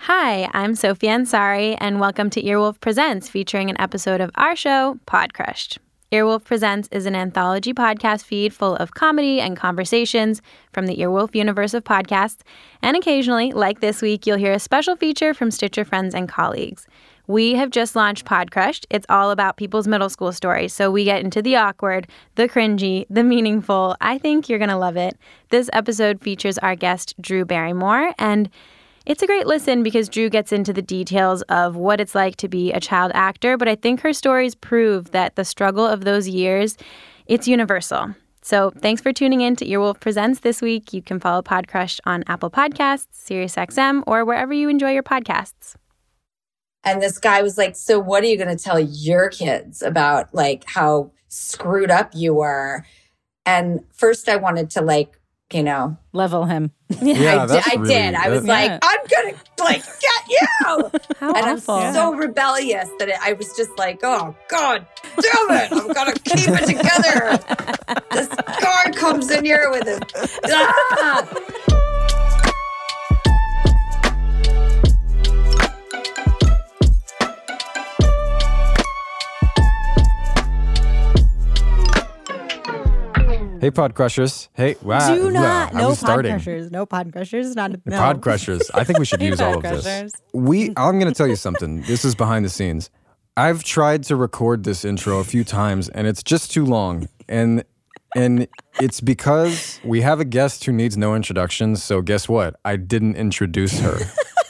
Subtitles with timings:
[0.00, 5.00] Hi, I'm Sophie Ansari, and welcome to Earwolf Presents, featuring an episode of our show,
[5.06, 5.78] Pod Crushed.
[6.12, 10.40] Earwolf Presents is an anthology podcast feed full of comedy and conversations
[10.72, 12.42] from the Earwolf universe of podcasts.
[12.82, 16.86] And occasionally, like this week, you'll hear a special feature from Stitcher friends and colleagues.
[17.26, 18.86] We have just launched Pod Crushed.
[18.88, 20.72] It's all about people's middle school stories.
[20.72, 22.06] So we get into the awkward,
[22.36, 23.96] the cringy, the meaningful.
[24.00, 25.18] I think you're going to love it.
[25.48, 28.48] This episode features our guest, Drew Barrymore, and
[29.06, 32.48] it's a great listen because Drew gets into the details of what it's like to
[32.48, 36.28] be a child actor, but I think her stories prove that the struggle of those
[36.28, 36.76] years,
[37.26, 38.14] it's universal.
[38.42, 40.92] So thanks for tuning in to Earwolf Presents this week.
[40.92, 45.76] You can follow Podcrushed on Apple Podcasts, SiriusXM, or wherever you enjoy your podcasts.
[46.82, 50.34] And this guy was like, So what are you going to tell your kids about
[50.34, 52.84] like how screwed up you were?
[53.44, 55.20] And first I wanted to like,
[55.52, 56.70] you know, Level him.
[57.02, 58.14] Yeah, I, that's did, I really- did.
[58.14, 58.78] I was that- like, Yeah.
[58.82, 60.38] I'm going to like get you.
[60.60, 60.78] How
[61.32, 61.92] and I'm awful.
[61.92, 65.72] so rebellious that it, I was just like, oh God damn it.
[65.72, 68.02] I'm going to keep it together.
[68.12, 70.38] this guy comes in here with his.
[70.46, 71.92] Ah!
[83.66, 84.48] Hey, Pod Crushers.
[84.54, 85.12] Hey, wow.
[85.12, 85.74] Do not.
[85.74, 86.30] I No pod starting.
[86.30, 86.70] crushers.
[86.70, 87.56] No pod crushers.
[87.56, 87.96] Not no.
[87.98, 88.70] Pod Crushers.
[88.72, 90.12] I think we should use all of this.
[90.32, 90.68] We.
[90.76, 91.82] I'm going to tell you something.
[91.82, 92.90] This is behind the scenes.
[93.36, 97.08] I've tried to record this intro a few times, and it's just too long.
[97.28, 97.64] And
[98.14, 98.46] and
[98.80, 101.74] it's because we have a guest who needs no introduction.
[101.74, 102.54] So guess what?
[102.64, 103.98] I didn't introduce her.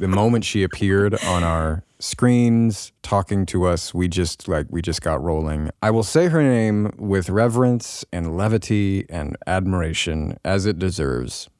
[0.00, 5.02] the moment she appeared on our screens talking to us we just like we just
[5.02, 5.70] got rolling.
[5.82, 11.50] I will say her name with reverence and levity and admiration as it deserves.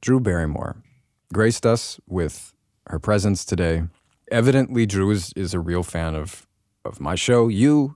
[0.00, 0.82] Drew barrymore
[1.34, 2.54] graced us with
[2.86, 3.82] her presence today.
[4.30, 6.46] Evidently drew is, is a real fan of
[6.82, 7.48] of my show.
[7.48, 7.95] You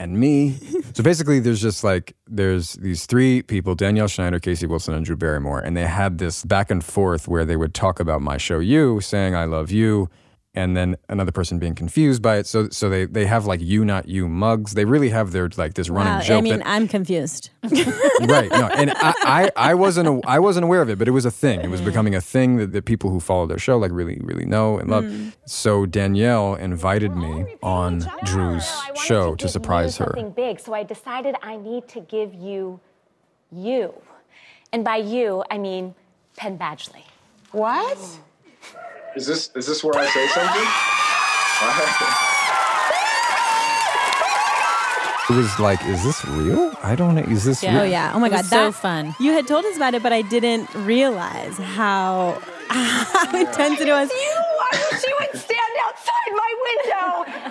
[0.00, 0.56] and me.
[0.94, 5.16] So basically there's just like there's these three people danielle schneider casey wilson and drew
[5.16, 8.58] barrymore and they had this back and forth where they would talk about my show
[8.58, 10.08] you saying i love you
[10.54, 13.84] and then another person being confused by it so so they they have like you
[13.84, 16.66] not you mugs they really have their like this running Wow, joke I mean, that,
[16.66, 17.50] I'm confused.
[17.62, 21.12] right no and I, I i wasn't a, i wasn't aware of it but it
[21.12, 21.84] was a thing it was mm.
[21.86, 24.90] becoming a thing that, that people who follow their show like really really know and
[24.90, 25.32] love mm.
[25.46, 31.36] so danielle invited me on drew's show to surprise her Something big, so I decided
[31.42, 32.80] I need to give you
[33.52, 33.94] you.
[34.72, 35.94] And by you, I mean
[36.36, 37.04] Penn Badgley.
[37.52, 37.98] What?
[39.16, 40.68] Is this is this where I say something?
[45.28, 47.80] it was like is this real i don't know is this Oh real?
[47.80, 48.12] Oh yeah.
[48.14, 48.38] Oh my It god.
[48.38, 49.14] was so fun.
[49.20, 54.08] You had told us about it, but I didn't realize how, how intense it was.
[54.10, 57.08] I wish you would stand outside my window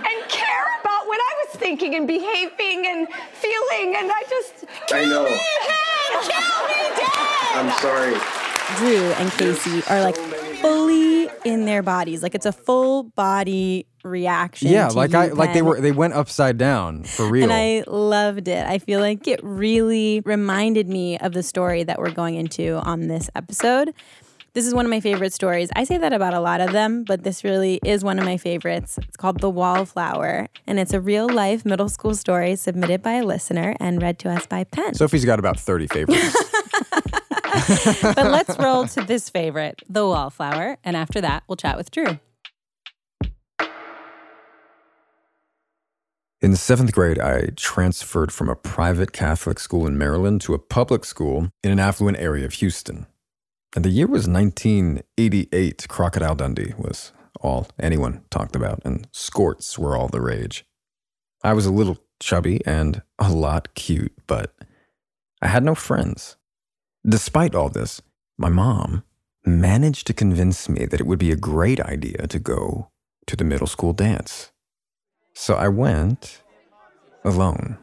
[0.09, 4.65] and care about what I was thinking and behaving and feeling, and I just.
[4.91, 5.25] I know.
[5.25, 5.39] Hey,
[6.27, 7.55] kill me dead!
[7.55, 8.15] I'm sorry.
[8.77, 10.17] Drew and Casey are like
[10.61, 12.23] fully in their bodies.
[12.23, 14.69] Like it's a full body reaction.
[14.71, 18.47] yeah like i like they were they went upside down for real And I loved
[18.47, 18.65] it.
[18.65, 23.07] I feel like it really reminded me of the story that we're going into on
[23.07, 23.93] this episode.
[24.53, 25.69] This is one of my favorite stories.
[25.75, 28.37] I say that about a lot of them, but this really is one of my
[28.37, 28.97] favorites.
[28.99, 33.23] It's called The Wallflower, and it's a real life middle school story submitted by a
[33.23, 34.93] listener and read to us by Penn.
[34.95, 36.35] sophie's got about 30 favorites
[38.01, 42.19] But let's roll to this favorite, the wallflower, and after that, we'll chat with Drew.
[46.41, 51.03] In seventh grade, I transferred from a private Catholic school in Maryland to a public
[51.03, 53.07] school in an affluent area of Houston.
[53.75, 55.87] And the year was 1988.
[55.89, 57.11] Crocodile Dundee was
[57.41, 60.65] all anyone talked about, and skorts were all the rage.
[61.43, 64.53] I was a little chubby and a lot cute, but
[65.41, 66.37] I had no friends.
[67.07, 68.01] Despite all this,
[68.37, 69.03] my mom
[69.45, 72.89] managed to convince me that it would be a great idea to go
[73.25, 74.51] to the middle school dance.
[75.33, 76.43] So I went
[77.23, 77.77] alone.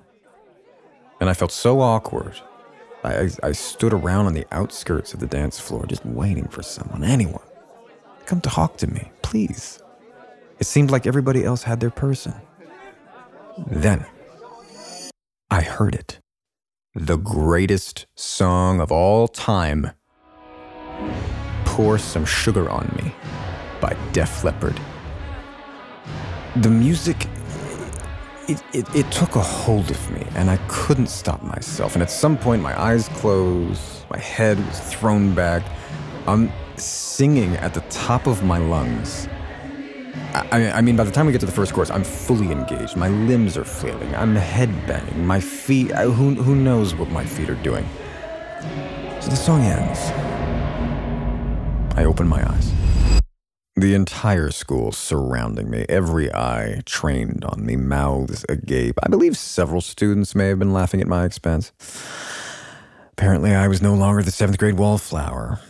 [1.21, 2.39] And I felt so awkward.
[3.05, 7.05] I, I, stood around on the outskirts of the dance floor just waiting for someone,
[7.05, 7.45] anyone.
[8.27, 9.81] Come talk to me, please.
[10.59, 12.35] It seemed like everybody else had their person.
[13.69, 14.05] Then
[15.51, 16.19] I heard it.
[16.99, 19.91] The greatest song of all time.
[21.67, 23.15] Pour Some Sugar on Me
[23.83, 24.81] by Def Leppard.
[26.57, 27.27] The music,
[28.49, 31.97] it, it, it took a hold of me, and I couldn't stop myself.
[31.97, 35.65] And at some point, my eyes closed, my head was thrown back.
[36.27, 39.29] I'm singing at the top of my lungs.
[40.35, 42.97] I, I mean, by the time we get to the first course, I'm fully engaged.
[42.97, 44.15] My limbs are flailing.
[44.15, 45.27] I'm head banging.
[45.27, 47.87] My feet, I, who, who knows what my feet are doing.
[49.21, 49.99] So the song ends.
[51.97, 52.73] I open my eyes.
[53.77, 58.99] The entire school surrounding me, every eye trained on me, mouths agape.
[59.03, 61.73] I believe several students may have been laughing at my expense.
[63.13, 65.61] Apparently, I was no longer the seventh grade wallflower.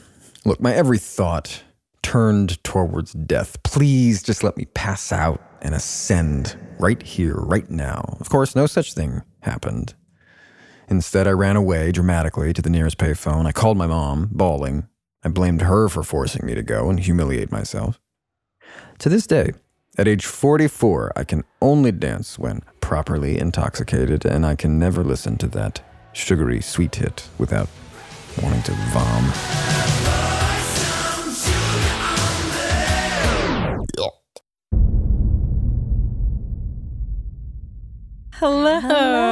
[0.44, 1.62] Look, my every thought
[2.06, 3.60] turned towards death.
[3.64, 8.16] Please just let me pass out and ascend right here, right now.
[8.20, 9.92] Of course, no such thing happened.
[10.88, 13.44] Instead, I ran away dramatically to the nearest payphone.
[13.44, 14.86] I called my mom, bawling.
[15.24, 17.98] I blamed her for forcing me to go and humiliate myself.
[19.00, 19.54] To this day,
[19.98, 25.38] at age 44, I can only dance when properly intoxicated, and I can never listen
[25.38, 25.82] to that
[26.12, 27.68] sugary sweet hit without
[28.40, 30.05] wanting to vom.
[38.46, 39.25] Hello.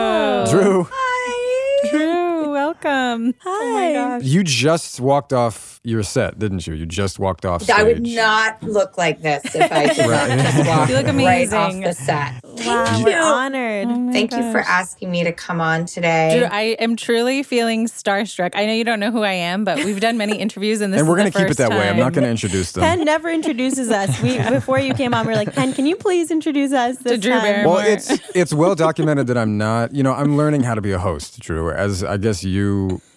[2.84, 3.34] Drew, Drew, welcome.
[3.40, 3.50] Hi.
[3.50, 4.22] Oh my gosh.
[4.24, 6.74] you just walked off your set, didn't you?
[6.74, 7.76] You just walked off stage.
[7.76, 10.28] I would not look like this if I did Right.
[10.28, 11.80] not just walk You look right off amazing.
[11.82, 12.34] the set.
[12.42, 13.16] Wow, Thank we're you.
[13.22, 13.86] honored.
[13.88, 16.38] Oh my Thank you for asking me to come on today.
[16.38, 18.52] Drew, I am truly feeling starstruck.
[18.54, 21.00] I know you don't know who I am, but we've done many interviews, and this
[21.00, 21.88] and we're going going to to keep it that way.
[21.88, 22.82] I'm not going to introduce them.
[22.82, 24.20] Penn never introduces us.
[24.22, 27.18] We before you came on, we are like, Penn, can you please introduce us this
[27.20, 27.42] Drew time?
[27.42, 27.74] Barrymore.
[27.76, 29.94] Well, it's it's well documented that I'm not.
[29.94, 31.70] You know, I'm learning how to be a host, Drew.
[31.70, 32.73] As I guess you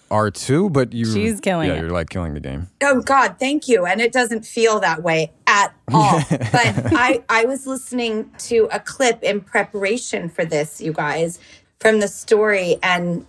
[0.09, 1.05] are too, but you.
[1.05, 1.81] She's killing Yeah, it.
[1.81, 2.67] you're like killing the game.
[2.81, 3.85] Oh God, thank you.
[3.85, 6.21] And it doesn't feel that way at all.
[6.29, 11.39] but I, I was listening to a clip in preparation for this, you guys,
[11.79, 13.25] from the story, and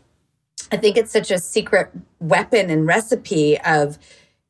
[0.70, 1.90] I think it's such a secret
[2.20, 3.98] weapon and recipe of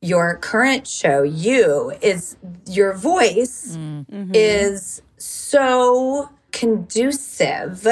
[0.00, 1.22] your current show.
[1.22, 2.36] You is
[2.66, 4.32] your voice mm, mm-hmm.
[4.34, 7.86] is so conducive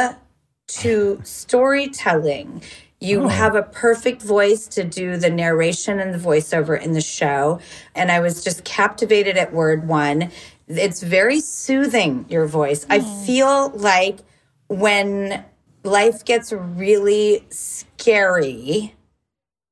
[0.69, 2.62] to storytelling.
[3.01, 3.29] You oh.
[3.29, 7.61] have a perfect voice to do the narration and the voiceover in the show.
[7.95, 10.31] And I was just captivated at word one.
[10.67, 12.87] It's very soothing, your voice.
[12.89, 13.27] I mm.
[13.27, 14.21] feel like
[14.69, 15.45] when
[15.85, 18.96] life gets really scary,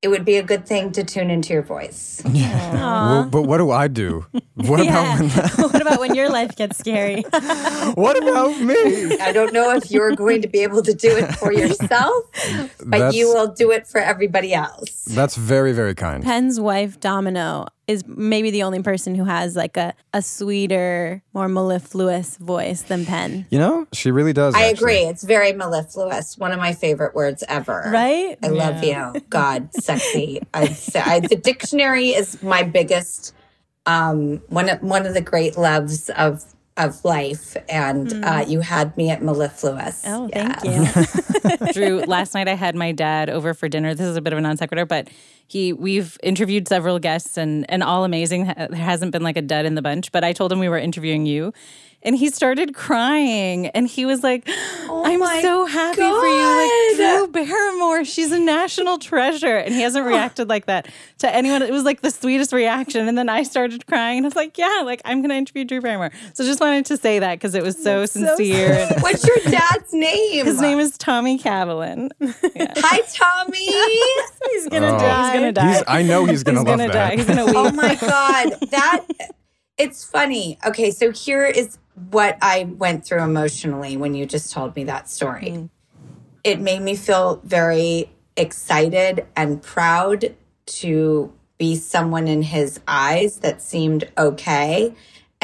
[0.05, 2.21] it would be a good thing to tune into your voice.
[2.27, 4.27] Well, but what do I do?
[4.55, 5.17] What yeah.
[5.17, 5.31] about when,
[5.71, 7.23] what about when your life gets scary?
[7.95, 9.19] what about me?
[9.19, 12.25] I don't know if you're going to be able to do it for yourself,
[12.81, 15.07] but That's- you will do it for everybody else.
[15.07, 16.23] That's very very kind.
[16.23, 21.49] Penn's wife, Domino, is maybe the only person who has like a, a sweeter, more
[21.49, 23.47] mellifluous voice than Penn.
[23.51, 24.55] You know, she really does.
[24.55, 24.73] I actually.
[24.73, 25.09] agree.
[25.11, 26.39] It's very mellifluous.
[26.39, 27.85] One of my favorite words ever.
[27.93, 28.39] Right?
[28.43, 29.21] I love you.
[29.29, 30.41] God, sexy.
[30.55, 33.35] I, say- I, the dictionary is my biggest,
[33.87, 36.45] um, one of, one of the great loves of,
[36.77, 37.57] of life.
[37.69, 40.03] And uh, you had me at mellifluous.
[40.07, 40.53] Oh, Yeah.
[40.61, 41.73] thank you.
[41.73, 43.95] Drew, last night I had my dad over for dinner.
[43.95, 45.09] This is a bit of a non sequitur, but
[45.47, 48.47] he we've interviewed several guests and and all amazing.
[48.47, 50.79] There hasn't been like a dud in the bunch, but I told him we were
[50.79, 51.53] interviewing you.
[52.07, 56.93] And he started crying and he was like, I'm so happy for you.
[56.93, 59.57] Like Drew Barrymore, she's a national treasure.
[59.57, 60.87] And he hasn't reacted like that
[61.21, 61.63] to anyone.
[61.63, 63.09] It was like the sweetest reaction.
[63.09, 65.81] And then I started crying and I was like, Yeah, like I'm gonna interview Drew
[65.81, 66.11] Barrymore.
[66.35, 68.73] So just wanted to say that because it was so sincere.
[68.91, 70.47] And What's your dad's name?
[70.47, 72.11] his name is Tommy Kavelin.
[72.23, 73.67] Hi, Tommy.
[74.53, 74.99] He's gonna Oh.
[74.99, 75.25] die.
[75.33, 75.73] He's gonna die.
[75.75, 77.11] He's, I know he's gonna He's love gonna that.
[77.11, 77.17] die.
[77.17, 77.55] He's gonna weep.
[77.57, 79.05] oh my god that
[79.79, 81.79] it's funny okay so here is
[82.11, 85.71] what i went through emotionally when you just told me that story mm.
[86.45, 90.35] it made me feel very excited and proud
[90.67, 94.95] to be someone in his eyes that seemed okay.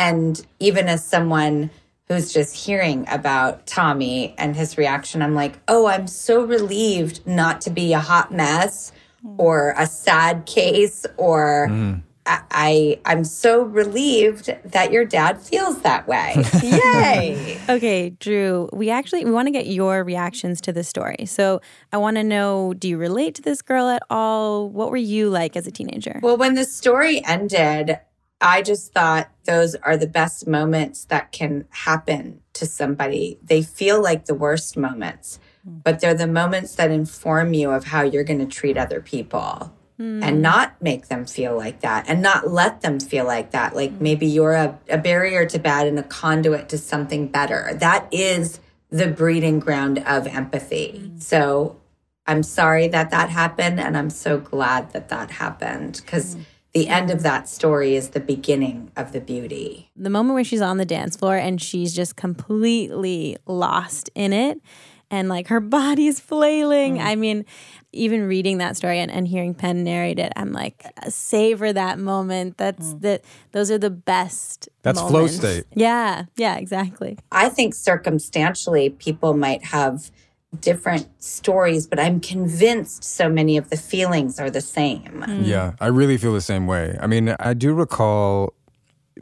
[0.00, 1.68] And even as someone
[2.08, 7.60] who's just hearing about Tommy and his reaction, I'm like, oh, I'm so relieved not
[7.62, 8.92] to be a hot mess
[9.36, 11.68] or a sad case or.
[12.26, 16.34] I, I I'm so relieved that your dad feels that way.
[16.62, 17.58] Yay!
[17.68, 21.24] Okay, Drew, we actually we want to get your reactions to this story.
[21.24, 24.68] So I want to know, do you relate to this girl at all?
[24.68, 26.20] What were you like as a teenager?
[26.22, 27.98] Well, when the story ended,
[28.40, 33.38] I just thought those are the best moments that can happen to somebody.
[33.42, 35.82] They feel like the worst moments, mm.
[35.82, 39.74] but they're the moments that inform you of how you're going to treat other people
[39.98, 40.40] and mm.
[40.40, 43.76] not make them feel like that and not let them feel like that.
[43.76, 44.00] Like mm.
[44.00, 47.72] maybe you're a, a barrier to bad and a conduit to something better.
[47.74, 51.12] That is the breeding ground of empathy.
[51.18, 51.76] So
[52.26, 56.36] I'm sorry that that happened, and I'm so glad that that happened because
[56.72, 59.90] the end of that story is the beginning of the beauty.
[59.96, 64.60] the moment where she's on the dance floor and she's just completely lost in it
[65.10, 66.98] and like her body's flailing.
[66.98, 67.04] Mm.
[67.04, 67.44] I mean,
[67.92, 72.56] even reading that story and, and hearing Penn narrate it, I'm like, savor that moment.
[72.56, 73.24] That's that.
[73.52, 74.68] those are the best.
[74.70, 74.82] Mm.
[74.82, 75.64] That's flow state.
[75.74, 77.18] Yeah, yeah, exactly.
[77.32, 80.10] I think circumstantially, people might have
[80.58, 85.02] different stories, but I'm convinced so many of the feelings are the same.
[85.26, 85.46] Mm.
[85.46, 86.98] Yeah, I really feel the same way.
[87.00, 88.54] I mean, I do recall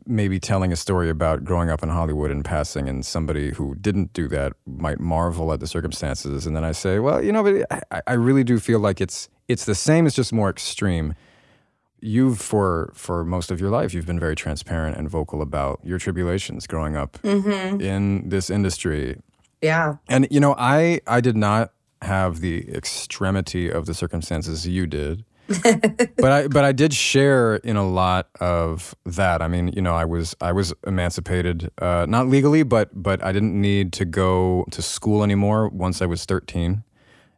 [0.07, 4.13] maybe telling a story about growing up in Hollywood and passing, and somebody who didn't
[4.13, 7.67] do that might marvel at the circumstances, and then I say, well, you know, but
[7.91, 10.07] I, I really do feel like it's it's the same.
[10.07, 11.15] It's just more extreme.
[12.01, 15.99] You've for for most of your life, you've been very transparent and vocal about your
[15.99, 17.81] tribulations growing up mm-hmm.
[17.81, 19.21] in this industry.
[19.63, 19.97] Yeah.
[20.09, 21.73] And you know, I I did not
[22.03, 25.25] have the extremity of the circumstances you did.
[26.19, 29.41] but I but I did share in a lot of that.
[29.41, 33.33] I mean, you know, I was I was emancipated, uh, not legally, but but I
[33.33, 36.85] didn't need to go to school anymore once I was 13.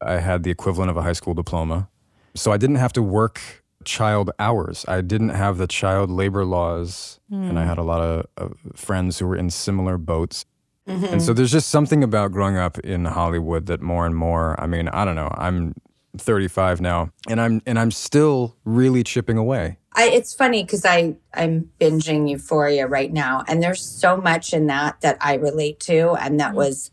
[0.03, 1.89] I had the equivalent of a high school diploma.
[2.35, 3.41] So I didn't have to work
[3.85, 4.85] child hours.
[4.89, 9.19] I didn't have the child labor laws, and I had a lot of, of friends
[9.19, 10.45] who were in similar boats.
[10.90, 11.04] Mm-hmm.
[11.04, 14.66] And so there's just something about growing up in Hollywood that more and more, I
[14.66, 15.75] mean, I don't know, I'm
[16.18, 19.78] 35 now and I'm and I'm still really chipping away.
[19.94, 24.66] I, it's funny because I I'm binging Euphoria right now, and there's so much in
[24.66, 26.56] that that I relate to, and that mm-hmm.
[26.56, 26.90] was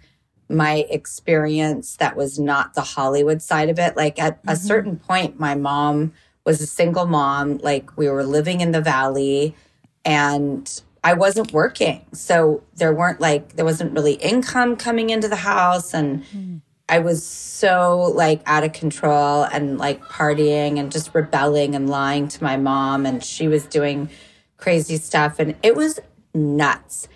[0.49, 1.97] my experience.
[1.97, 3.95] That was not the Hollywood side of it.
[3.95, 4.55] Like at a mm-hmm.
[4.55, 6.13] certain point, my mom
[6.43, 7.57] was a single mom.
[7.59, 9.55] Like we were living in the valley,
[10.03, 15.37] and I wasn't working, so there weren't like there wasn't really income coming into the
[15.37, 16.57] house, and hmm.
[16.89, 22.27] I was so like out of control and like partying and just rebelling and lying
[22.29, 23.05] to my mom.
[23.05, 24.09] And she was doing
[24.55, 25.39] crazy stuff.
[25.39, 25.99] And it was
[26.33, 27.09] nuts.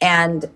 [0.00, 0.46] And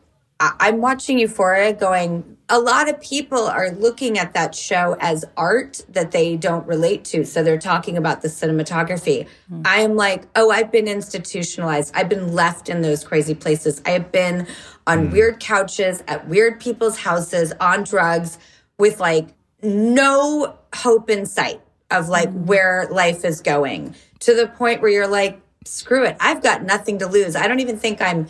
[0.41, 5.25] I- I'm watching Euphoria going, a lot of people are looking at that show as
[5.39, 7.25] art that they don't relate to.
[7.25, 9.27] So they're talking about the cinematography.
[9.49, 9.63] Hmm.
[9.65, 11.93] I am like, oh, I've been institutionalized.
[11.97, 13.81] I've been left in those crazy places.
[13.87, 14.47] I have been
[14.87, 15.13] on hmm.
[15.13, 18.39] weird couches at weird people's houses on drugs
[18.79, 19.29] with like
[19.63, 22.45] no hope in sight of like hmm.
[22.45, 26.19] where life is going to the point where you're like, screw it.
[26.21, 27.35] I've got nothing to lose.
[27.35, 28.29] I don't even think I'm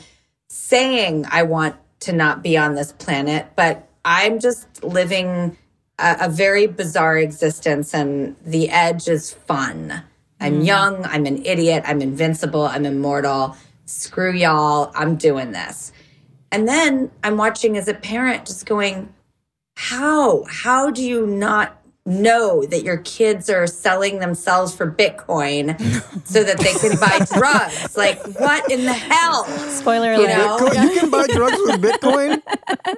[0.48, 5.56] saying I want to not be on this planet, but I'm just living
[5.98, 10.02] a, a very bizarre existence and the edge is fun.
[10.40, 10.66] I'm mm.
[10.66, 13.56] young, I'm an idiot, I'm invincible, I'm immortal.
[13.86, 15.92] Screw y'all, I'm doing this.
[16.50, 19.12] And then I'm watching as a parent just going,
[19.76, 20.44] how?
[20.44, 25.78] How do you not know that your kids are selling themselves for Bitcoin
[26.26, 27.96] so that they can buy drugs?
[27.96, 29.44] Like, what in the hell?
[29.70, 30.36] Spoiler You alert.
[30.74, 30.82] know?
[30.82, 32.42] you can buy drugs with Bitcoin?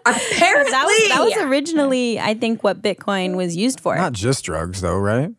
[0.06, 0.70] Apparently.
[0.70, 3.96] That was, that was originally, I think, what Bitcoin was used for.
[3.96, 5.30] Not just drugs though, right?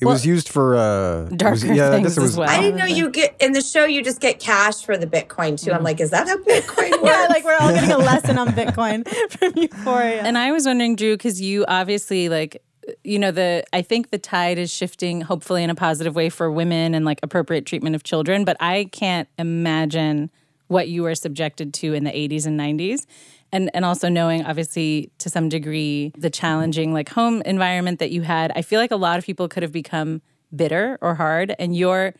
[0.00, 0.82] It was used for uh
[1.26, 2.50] it was- Darker yeah, I things guess it was as well.
[2.50, 3.84] I didn't know you get in the show.
[3.86, 5.72] You just get cash for the Bitcoin too.
[5.72, 7.00] I'm like, is that how Bitcoin works?
[7.04, 9.08] yeah, like we're all getting a lesson on Bitcoin
[9.38, 10.20] from Euphoria.
[10.22, 12.60] And I was wondering, Drew, because you obviously like,
[13.02, 16.50] you know, the I think the tide is shifting, hopefully in a positive way for
[16.50, 18.44] women and like appropriate treatment of children.
[18.44, 20.30] But I can't imagine
[20.68, 23.06] what you were subjected to in the 80s and 90s.
[23.52, 28.22] And, and also knowing obviously to some degree the challenging like home environment that you
[28.22, 30.22] had i feel like a lot of people could have become
[30.56, 32.14] bitter or hard and you're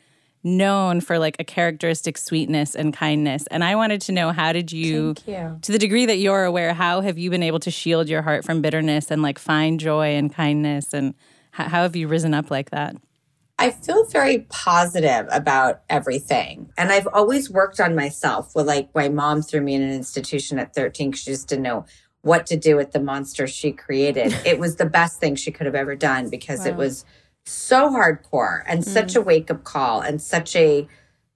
[0.45, 4.71] known for like a characteristic sweetness and kindness and i wanted to know how did
[4.71, 5.59] you, you.
[5.63, 8.45] to the degree that you're aware how have you been able to shield your heart
[8.45, 11.15] from bitterness and like find joy and kindness and
[11.53, 12.95] how, how have you risen up like that
[13.59, 16.73] I feel very positive about everything.
[16.77, 18.53] And I've always worked on myself.
[18.55, 21.63] Well, like my mom threw me in an institution at 13 because she just didn't
[21.63, 21.87] know
[22.23, 24.35] what to do with the monster she created.
[24.45, 27.05] it was the best thing she could have ever done because it was
[27.45, 28.85] so hardcore and mm.
[28.85, 30.87] such a wake up call and such a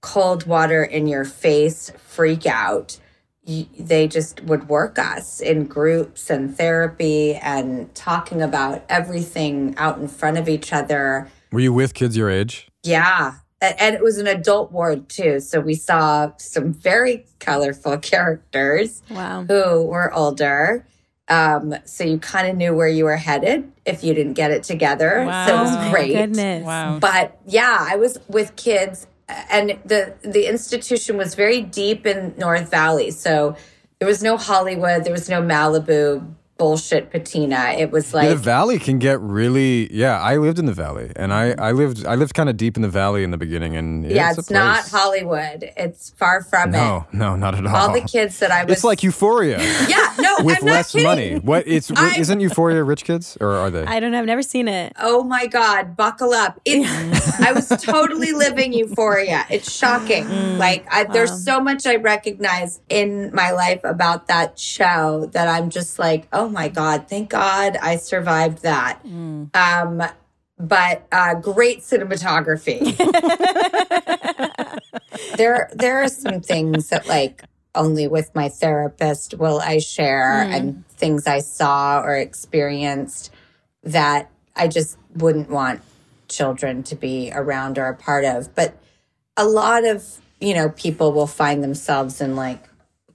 [0.01, 2.99] cold water in your face freak out.
[3.45, 10.07] They just would work us in groups and therapy and talking about everything out in
[10.07, 11.29] front of each other.
[11.51, 12.67] Were you with kids your age?
[12.83, 13.35] Yeah.
[13.61, 15.39] And it was an adult ward too.
[15.39, 19.45] So we saw some very colorful characters Wow.
[19.47, 20.85] who were older.
[21.29, 24.63] Um, so you kind of knew where you were headed if you didn't get it
[24.63, 25.11] together.
[25.17, 25.61] So it Wow.
[25.63, 26.13] was Oh my great.
[26.13, 26.65] Goodness.
[26.65, 26.99] Wow.
[26.99, 29.05] But yeah, I was with kids
[29.51, 33.11] and the the institution was very deep in North Valley.
[33.11, 33.55] So
[33.99, 37.73] there was no Hollywood, there was no Malibu bullshit patina.
[37.77, 39.91] It was like yeah, the valley can get really.
[39.91, 42.75] Yeah, I lived in the valley, and I I lived I lived kind of deep
[42.75, 44.87] in the valley in the beginning, and yeah, it's, it's not.
[44.87, 45.71] Hollywood.
[45.77, 47.15] It's far from No, it.
[47.15, 47.75] no, no, not at all.
[47.75, 50.91] All the kids that I was It's like Euphoria Yeah, no, with I'm not less
[50.91, 51.07] kidding.
[51.07, 51.35] money.
[51.39, 53.83] What it's I- isn't Euphoria rich kids or are they?
[53.85, 54.19] I don't know.
[54.19, 54.93] I've never seen it.
[54.99, 56.59] Oh my God, buckle up.
[56.65, 59.45] It's, I was totally living euphoria.
[59.49, 60.25] It's shocking.
[60.25, 65.27] Mm, mm, like, I, there's so much I recognize in my life about that show
[65.33, 68.99] that I'm just like, oh my God, thank God I survived that.
[69.53, 70.03] Um,
[70.57, 72.97] but uh, great cinematography.
[75.37, 77.43] there, there are some things that like
[77.75, 83.31] only with my therapist will I share, and things I saw or experienced
[83.83, 85.81] that I just wouldn't want
[86.27, 88.53] children to be around or a part of.
[88.55, 88.75] But
[89.37, 90.03] a lot of,
[90.41, 92.67] you know, people will find themselves in like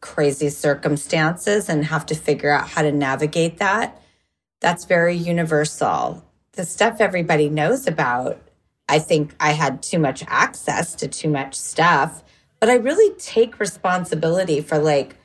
[0.05, 3.99] crazy circumstances and have to figure out how to navigate that.
[4.61, 6.23] That's very universal.
[6.53, 8.39] The stuff everybody knows about,
[8.87, 12.23] I think I had too much access to too much stuff,
[12.61, 15.17] but I really take responsibility for like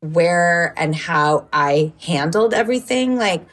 [0.00, 3.18] where and how I handled everything.
[3.18, 3.46] Like,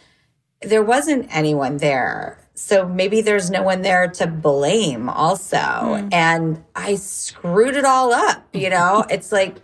[0.63, 2.39] there wasn't anyone there.
[2.55, 5.57] So maybe there's no one there to blame also.
[5.57, 6.09] Hmm.
[6.11, 9.05] And I screwed it all up, you know?
[9.11, 9.57] it's like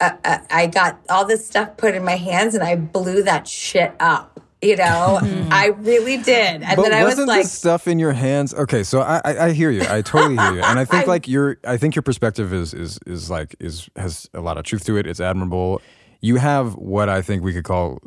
[0.00, 3.48] uh, uh, I got all this stuff put in my hands and I blew that
[3.48, 5.18] shit up, you know?
[5.50, 6.62] I really did.
[6.62, 8.52] And but then I was like, the stuff in your hands?
[8.54, 9.82] Okay, so I, I I hear you.
[9.88, 12.74] I totally hear you, and I think I- like your I think your perspective is
[12.74, 15.06] is is like is has a lot of truth to it.
[15.06, 15.80] It's admirable.
[16.22, 17.98] You have what I think we could call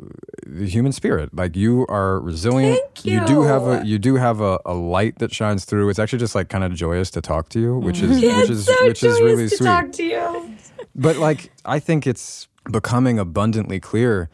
[0.46, 1.32] the human spirit.
[1.34, 2.80] Like you are resilient.
[2.96, 3.92] Thank do have a you.
[3.92, 5.88] you do have a, a light that shines through.
[5.88, 8.50] It's actually just like kind of joyous to talk to you, which is yeah, which
[8.50, 9.66] is so which is really to sweet.
[9.66, 10.56] talk to you.
[11.00, 14.28] But like, I think it's becoming abundantly clear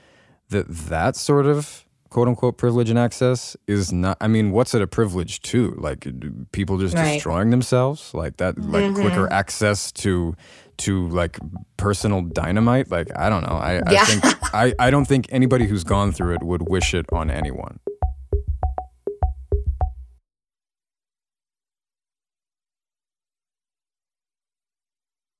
[0.51, 4.17] that that sort of quote unquote privilege and access is not.
[4.21, 5.75] I mean, what's it a privilege to?
[5.79, 6.07] Like
[6.53, 7.15] people just Right.
[7.15, 9.01] destroying themselves, like that, like mm-hmm.
[9.01, 10.35] quicker access to
[10.79, 11.39] to like
[11.77, 12.91] personal dynamite.
[12.91, 13.57] Like I don't know.
[13.57, 14.25] I, I think
[14.55, 17.79] I I don't think anybody who's gone through it would wish it on anyone.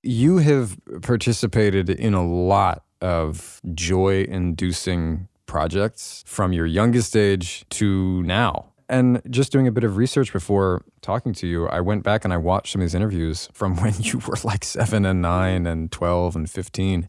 [0.07, 8.23] You have participated in a lot of joy inducing projects from your youngest age to
[8.23, 8.73] now.
[8.89, 12.33] And just doing a bit of research before talking to you, I went back and
[12.33, 15.91] I watched some of these interviews from when you were like seven and nine and
[15.91, 17.09] 12 and 15.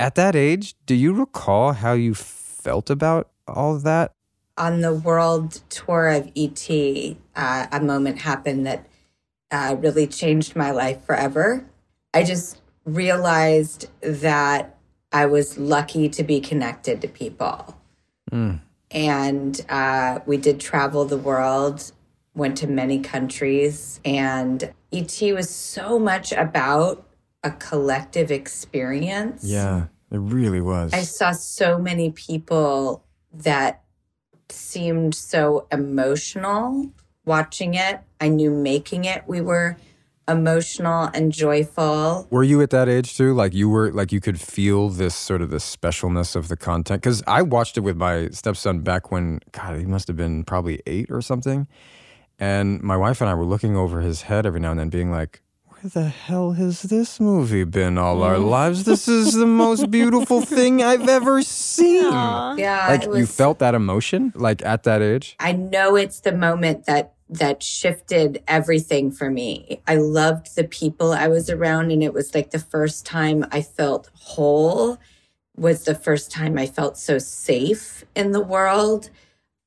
[0.00, 4.12] At that age, do you recall how you felt about all of that?
[4.58, 6.68] on the world tour of ET,
[7.36, 8.84] uh, a moment happened that
[9.50, 11.64] uh, really changed my life forever.
[12.14, 14.76] I just realized that
[15.12, 17.76] I was lucky to be connected to people.
[18.90, 21.92] And uh, we did travel the world,
[22.34, 27.06] went to many countries, and ET was so much about
[27.42, 29.44] a collective experience.
[29.44, 30.92] Yeah, it really was.
[30.92, 33.82] I saw so many people that
[34.48, 36.90] seemed so emotional
[37.28, 38.00] watching it.
[38.20, 39.76] I knew making it, we were
[40.26, 42.26] emotional and joyful.
[42.30, 43.32] Were you at that age too?
[43.34, 47.02] Like you were, like you could feel this sort of the specialness of the content?
[47.02, 50.80] Because I watched it with my stepson back when, God, he must have been probably
[50.86, 51.66] eight or something.
[52.38, 55.10] And my wife and I were looking over his head every now and then, being
[55.10, 55.42] like,
[55.80, 58.48] where the hell has this movie been all our mm.
[58.48, 58.84] lives?
[58.84, 62.02] This is the most beautiful thing I've ever seen.
[62.02, 65.36] Yeah, Like it you felt that emotion, like at that age?
[65.38, 69.82] I know it's the moment that that shifted everything for me.
[69.86, 73.60] I loved the people I was around and it was like the first time I
[73.62, 74.98] felt whole
[75.56, 79.10] was the first time I felt so safe in the world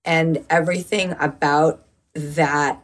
[0.04, 2.82] and everything about that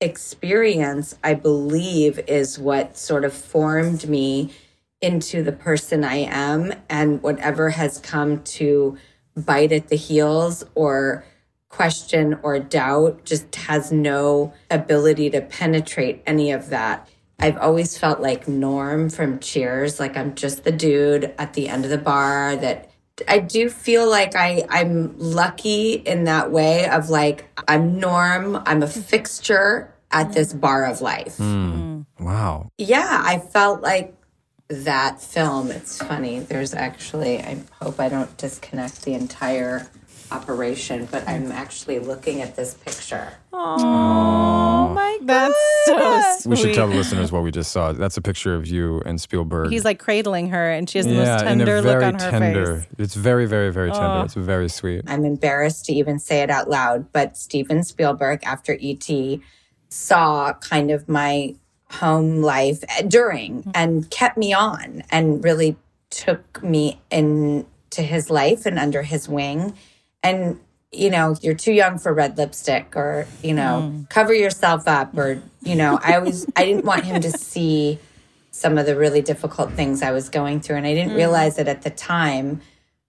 [0.00, 4.52] experience, I believe, is what sort of formed me
[5.00, 6.72] into the person I am.
[6.88, 8.96] And whatever has come to
[9.36, 11.24] bite at the heels or
[11.70, 17.08] question or doubt just has no ability to penetrate any of that.
[17.38, 21.84] I've always felt like Norm from Cheers, like I'm just the dude at the end
[21.84, 22.90] of the bar that
[23.28, 28.82] I do feel like I I'm lucky in that way of like I'm Norm, I'm
[28.82, 30.34] a fixture at mm.
[30.34, 31.36] this bar of life.
[31.36, 31.72] Hmm.
[31.72, 32.06] Mm.
[32.18, 32.70] Wow.
[32.76, 34.14] Yeah, I felt like
[34.68, 35.70] that film.
[35.70, 36.40] It's funny.
[36.40, 39.86] There's actually I hope I don't disconnect the entire
[40.32, 43.34] operation, but I'm actually looking at this picture.
[43.52, 45.26] Oh my god.
[45.26, 46.50] That's so sweet.
[46.50, 47.92] We should tell the listeners what we just saw.
[47.92, 49.70] That's a picture of you and Spielberg.
[49.70, 52.14] He's like cradling her and she has the yeah, most in tender a look on
[52.14, 52.76] her tender.
[52.76, 52.88] face.
[52.98, 54.06] It's very, very, very tender.
[54.06, 54.22] Oh.
[54.22, 55.02] It's very sweet.
[55.06, 59.42] I'm embarrassed to even say it out loud, but Steven Spielberg, after E.T.,
[59.88, 61.54] saw kind of my
[61.90, 63.70] home life during mm-hmm.
[63.74, 65.76] and kept me on and really
[66.10, 69.74] took me into his life and under his wing.
[70.22, 70.60] And,
[70.92, 75.42] you know, you're too young for red lipstick or, you know, cover yourself up or,
[75.62, 77.98] you know, I always, I didn't want him to see
[78.50, 80.76] some of the really difficult things I was going through.
[80.76, 82.60] And I didn't realize it at the time.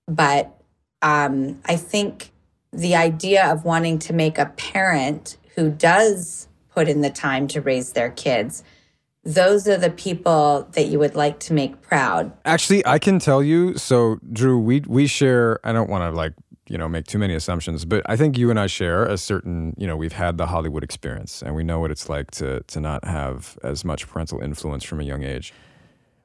[0.08, 0.56] But
[1.02, 2.32] um, I think
[2.72, 7.62] the idea of wanting to make a parent who does put in the time to
[7.62, 8.64] raise their kids,
[9.24, 12.32] those are the people that you would like to make proud.
[12.46, 13.78] Actually, I can tell you.
[13.78, 15.60] So, Drew, we we share.
[15.64, 16.34] I don't want to like
[16.72, 19.74] you know make too many assumptions, but I think you and I share a certain.
[19.78, 22.80] You know, we've had the Hollywood experience, and we know what it's like to to
[22.80, 25.54] not have as much parental influence from a young age.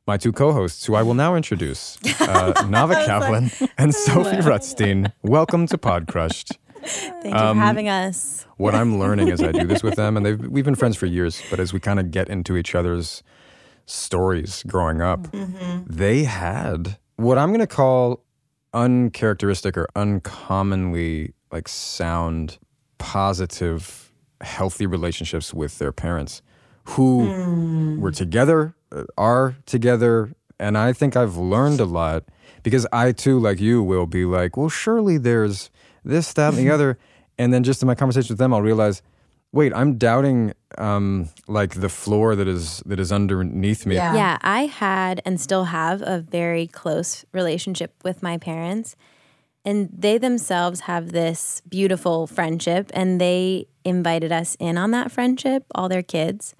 [0.06, 5.10] My two co-hosts, who I will now introduce, uh, Nava Kavelin and Sophie Rutstein.
[5.22, 6.52] Welcome to Pod Crushed.
[6.84, 8.46] Thank you Um, for having us.
[8.56, 11.06] what I'm learning as I do this with them, and they've, we've been friends for
[11.06, 13.24] years, but as we kind of get into each other's
[13.86, 15.26] stories growing up,
[15.86, 18.22] they had what I'm going to call
[18.76, 22.58] uncharacteristic or uncommonly like sound,
[22.98, 24.12] positive,
[24.42, 26.42] healthy relationships with their parents
[26.84, 30.32] who were together, uh, are together.
[30.60, 32.24] And I think I've learned a lot
[32.62, 35.70] because I too, like you, will be like, well, surely there's
[36.04, 36.98] this, that, and the other.
[37.38, 39.02] And then just in my conversation with them, I'll realize,
[39.56, 43.94] wait, I'm doubting um, like the floor that is that is underneath me.
[43.96, 44.14] Yeah.
[44.14, 48.94] Yeah, I had and still have a very close relationship with my parents.
[49.64, 55.64] And they themselves have this beautiful friendship, and they invited us in on that friendship,
[55.74, 56.54] all their kids.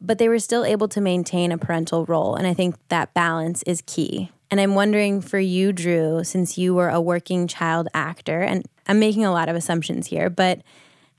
[0.00, 2.34] But they were still able to maintain a parental role.
[2.34, 4.30] And I think that balance is key.
[4.50, 8.98] And I'm wondering for you, Drew, since you were a working child actor, and I'm
[8.98, 10.62] making a lot of assumptions here, but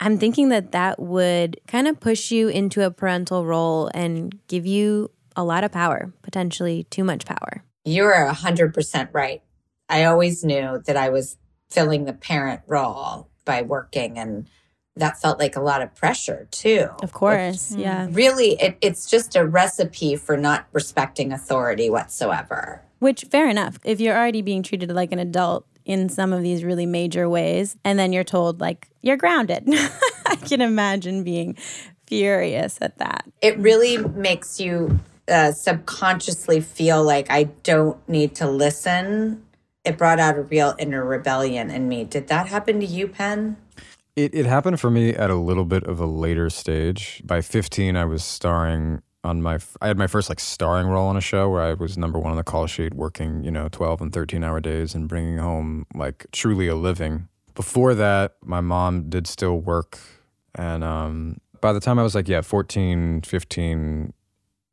[0.02, 4.66] I'm thinking that that would kind of push you into a parental role and give
[4.66, 7.62] you a lot of power, potentially too much power.
[7.84, 9.42] You're 100% right.
[9.88, 11.36] I always knew that I was
[11.70, 14.48] filling the parent role by working, and
[14.96, 16.88] that felt like a lot of pressure too.
[17.00, 17.70] Of course.
[17.70, 17.80] Mm-hmm.
[17.80, 18.08] Yeah.
[18.10, 22.82] Really, it, it's just a recipe for not respecting authority whatsoever.
[22.98, 23.78] Which, fair enough.
[23.84, 27.76] If you're already being treated like an adult in some of these really major ways,
[27.84, 29.64] and then you're told, like, you're grounded,
[30.26, 31.56] I can imagine being
[32.06, 33.24] furious at that.
[33.40, 39.44] It really makes you uh, subconsciously feel like I don't need to listen.
[39.84, 42.04] It brought out a real inner rebellion in me.
[42.04, 43.56] Did that happen to you, Penn?
[44.14, 47.22] It, it happened for me at a little bit of a later stage.
[47.24, 51.16] By 15, I was starring on my, I had my first like starring role on
[51.16, 54.00] a show where I was number one on the call sheet, working, you know, 12
[54.00, 57.28] and 13 hour days and bringing home like truly a living.
[57.54, 59.98] Before that, my mom did still work.
[60.54, 64.12] And um, by the time I was like, yeah, 14, 15,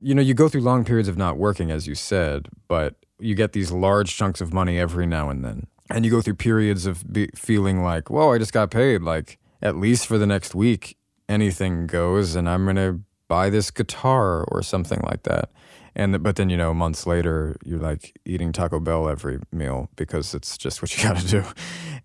[0.01, 3.35] you know, you go through long periods of not working, as you said, but you
[3.35, 5.67] get these large chunks of money every now and then.
[5.89, 9.01] And you go through periods of be- feeling like, whoa, I just got paid.
[9.01, 14.43] Like, at least for the next week, anything goes, and I'm to buy this guitar
[14.43, 15.49] or something like that.
[15.95, 20.33] And but then you know, months later, you're like eating Taco Bell every meal because
[20.33, 21.43] it's just what you got to do.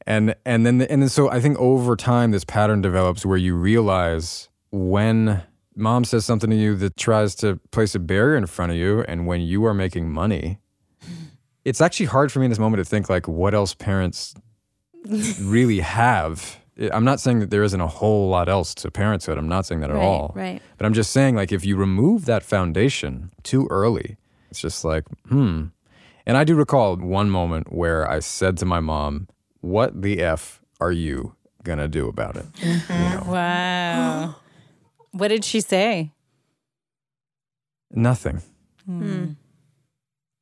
[0.07, 3.57] And and then and then so I think over time, this pattern develops where you
[3.57, 5.43] realize when
[5.77, 9.03] mom says something to you that tries to place a barrier in front of you,
[9.03, 10.59] and when you are making money,
[11.65, 14.35] it's actually hard for me in this moment to think like what else parents
[15.41, 16.59] really have.
[16.81, 19.39] I- I'm not saying that there isn't a whole lot else to parenthood.
[19.39, 20.33] I'm not saying that at Right, all.
[20.35, 20.61] right.
[20.77, 24.17] But I'm just saying like if you remove that foundation too early,
[24.51, 25.67] it's just like, hmm.
[26.27, 29.29] And I do recall one moment where I said to my mom,
[29.61, 32.47] "What the f are you gonna do about it?"
[33.27, 34.37] Wow.
[35.13, 36.11] What did she say?
[37.93, 38.43] Nothing.
[38.85, 39.33] Hmm.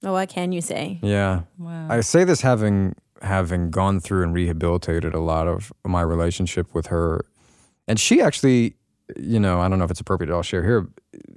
[0.02, 0.98] Well, what can you say?
[1.02, 1.42] Yeah.
[1.58, 1.86] Wow.
[1.90, 6.86] I say this having having gone through and rehabilitated a lot of my relationship with
[6.86, 7.24] her.
[7.88, 8.76] And she actually,
[9.16, 10.88] you know, I don't know if it's appropriate I'll share here.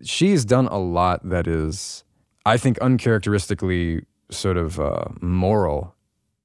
[0.04, 2.04] She's done a lot that is
[2.45, 5.95] I think uncharacteristically sort of uh, moral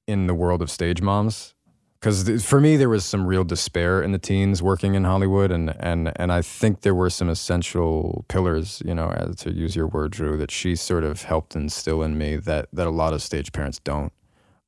[0.07, 1.53] in the world of stage moms.
[1.99, 5.75] Because for me, there was some real despair in the teens working in Hollywood, and
[5.79, 9.85] and and I think there were some essential pillars, you know, as to use your
[9.85, 13.21] word, Drew, that she sort of helped instill in me that that a lot of
[13.21, 14.11] stage parents don't.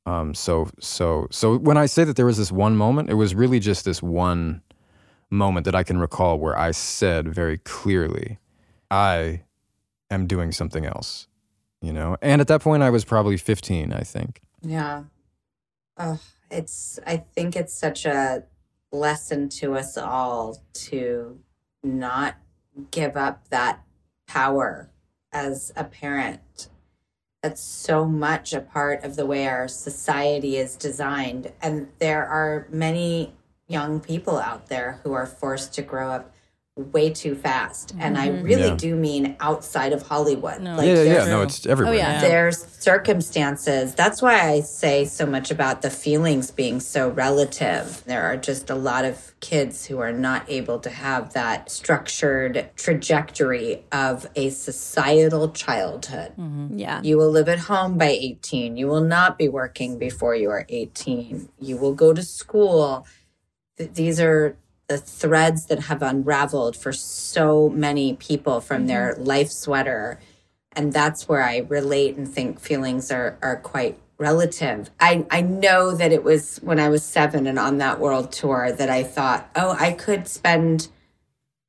[0.05, 3.33] Um, so so so when I say that there was this one moment, it was
[3.33, 4.61] really just this one
[5.29, 8.37] moment that I can recall where I said very clearly,
[8.89, 9.41] I
[10.09, 11.27] am doing something else,
[11.81, 12.17] you know.
[12.21, 14.41] And at that point, I was probably 15, I think.
[14.61, 15.03] Yeah.
[15.97, 18.43] Oh, it's, I think it's such a
[18.91, 21.39] lesson to us all to
[21.83, 22.35] not
[22.91, 23.81] give up that
[24.27, 24.89] power
[25.31, 26.69] as a parent.
[27.43, 31.51] That's so much a part of the way our society is designed.
[31.61, 33.35] And there are many
[33.67, 36.32] young people out there who are forced to grow up
[36.75, 37.93] way too fast.
[37.99, 38.43] And I mm-hmm.
[38.43, 38.75] really Yeah.
[38.75, 40.59] do mean outside of Hollywood.
[40.59, 40.75] No.
[40.77, 41.93] Like yeah, yeah, there's- no, it's oh, everywhere.
[41.95, 42.19] yeah.
[42.21, 43.93] there's circumstances.
[43.93, 48.03] That's why I say so much about the feelings being so relative.
[48.05, 52.71] There are just a lot of kids who are not able to have that structured
[52.75, 56.31] trajectory of a societal childhood.
[56.39, 56.79] Mm-hmm.
[56.79, 57.01] Yeah.
[57.03, 58.77] You will live at home by 18.
[58.77, 61.49] You will not be working before you are 18.
[61.59, 63.05] You will go to school.
[63.77, 64.57] Th- These are
[64.93, 68.87] the threads that have unraveled for so many people from mm-hmm.
[68.87, 70.19] their life sweater.
[70.73, 74.91] And that's where I relate and think feelings are, are quite relative.
[74.99, 78.71] I, I know that it was when I was seven and on that world tour
[78.71, 80.89] that I thought, oh, I could spend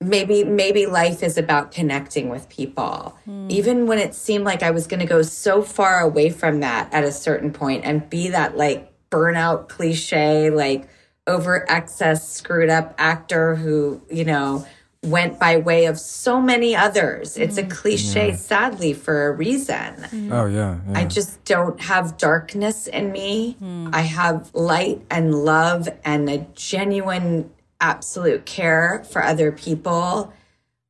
[0.02, 3.46] maybe maybe life is about connecting with people hmm.
[3.48, 6.92] even when it seemed like i was going to go so far away from that
[6.92, 10.88] at a certain point and be that like burnout cliche like
[11.26, 14.66] over excess screwed up actor who you know
[15.02, 17.70] went by way of so many others it's a mm.
[17.70, 20.24] cliche sadly for a reason mm.
[20.32, 20.98] Oh yeah, yeah.
[20.98, 23.56] I just don't have darkness in me.
[23.62, 23.90] Mm.
[23.94, 30.32] I have light and love and a genuine, absolute care for other people.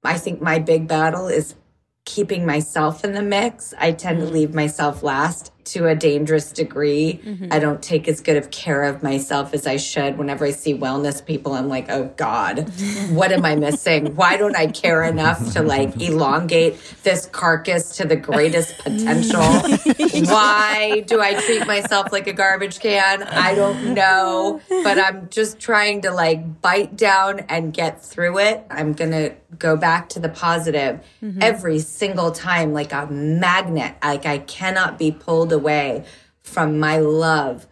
[0.03, 1.55] I think my big battle is
[2.05, 3.75] keeping myself in the mix.
[3.79, 7.21] I tend to leave myself last to a dangerous degree.
[7.25, 7.49] Mm-hmm.
[7.51, 10.19] I don't take as good of care of myself as I should.
[10.19, 12.71] Whenever I see wellness people, I'm like, oh God,
[13.11, 14.15] what am I missing?
[14.15, 19.41] Why don't I care enough to like elongate this carcass to the greatest potential?
[20.31, 23.23] Why do I treat myself like a garbage can?
[23.23, 28.65] I don't know, but I'm just trying to like bite down and get through it.
[28.71, 31.39] I'm going to go back to the positive mm-hmm.
[31.41, 33.95] every single time like a magnet.
[34.03, 36.05] Like I cannot be pulled away
[36.43, 37.67] from my love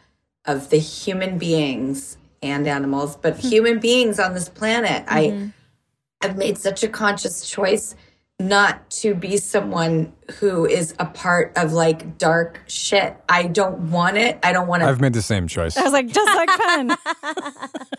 [0.44, 3.48] of the human beings and animals, but hmm.
[3.48, 5.04] human beings on this planet.
[5.06, 5.48] I mm-hmm.
[6.20, 7.94] I've made such a conscious choice
[8.48, 13.16] not to be someone who is a part of like dark shit.
[13.28, 14.38] I don't want it.
[14.42, 15.76] I don't want to I've made the same choice.
[15.76, 16.88] I was like, just like Penn.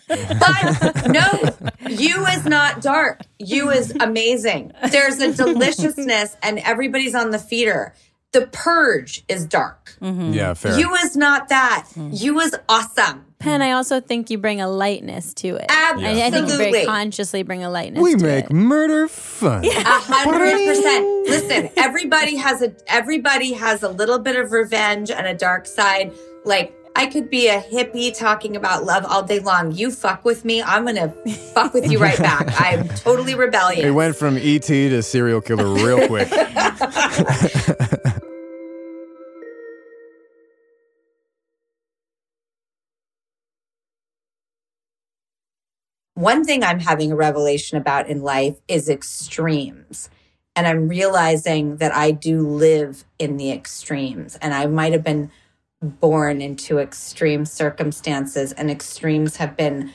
[0.07, 3.21] But no, you is not dark.
[3.39, 4.73] You is amazing.
[4.91, 7.93] There's a deliciousness, and everybody's on the feeder.
[8.33, 9.95] The purge is dark.
[10.01, 10.33] Mm-hmm.
[10.33, 10.77] Yeah, fair.
[10.77, 11.85] You is not that.
[11.89, 12.09] Mm-hmm.
[12.13, 13.25] You is awesome.
[13.39, 15.65] Penn, I also think you bring a lightness to it.
[15.69, 16.21] Absolutely.
[16.21, 18.53] I, I think you very consciously bring a lightness we to make it.
[18.53, 19.65] murder fun.
[19.65, 21.05] A hundred percent.
[21.27, 26.13] Listen, everybody has a everybody has a little bit of revenge and a dark side.
[26.45, 29.71] Like I could be a hippie talking about love all day long.
[29.71, 31.09] You fuck with me, I'm gonna
[31.53, 32.47] fuck with you right back.
[32.59, 33.83] I'm totally rebellious.
[33.83, 36.29] It went from ET to serial killer real quick.
[46.23, 50.09] One thing I'm having a revelation about in life is extremes.
[50.55, 54.37] And I'm realizing that I do live in the extremes.
[54.41, 55.31] And I might have been
[55.81, 59.91] born into extreme circumstances, and extremes have been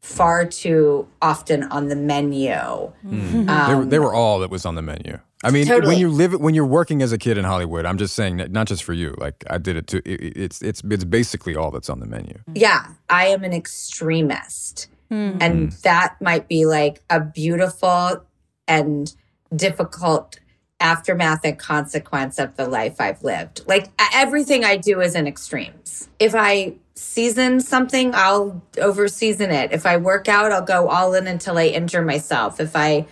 [0.00, 2.54] far too often on the menu.
[2.56, 3.46] Hmm.
[3.46, 5.20] they, were, they um, were all that was on the menu.
[5.44, 5.92] I mean, Totally.
[5.94, 8.50] when you live, when you're working as a kid in Hollywood, I'm just saying that
[8.50, 9.14] not just for you.
[9.18, 10.02] Like I did it too.
[10.04, 12.34] It, it- it's it's it's basically all that's on the menu.
[12.52, 14.88] Yeah, I am an extremist.
[15.10, 15.38] Mm.
[15.40, 15.80] And mm.
[15.82, 18.24] that might be like a beautiful
[18.66, 19.14] and
[19.54, 20.38] difficult
[20.80, 23.62] aftermath and consequence of the life I've lived.
[23.66, 26.08] Like everything I do is in extremes.
[26.18, 29.72] If I season something, I'll over season it.
[29.72, 32.60] If I work out, I'll go all in until I injure myself.
[32.60, 33.06] If I